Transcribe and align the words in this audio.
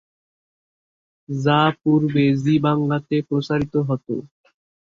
যা 1.29 1.59
পূর্বে 1.81 2.25
জি 2.41 2.55
বাংলাতে 2.65 3.15
প্রচারিত 3.29 3.73
হত। 3.87 4.07